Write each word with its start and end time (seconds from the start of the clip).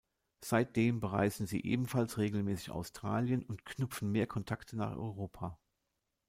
Seitdem 0.43 0.99
bereisen 0.99 1.45
sie 1.45 1.61
ebenfalls 1.63 2.17
regelmäßig 2.17 2.71
Australien 2.71 3.43
und 3.43 3.65
knüpfen 3.65 4.11
mehr 4.11 4.25
Kontakte 4.25 4.75
nach 4.75 4.97
Europa. 4.97 5.59